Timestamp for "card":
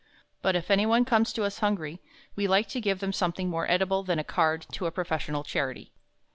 4.23-4.65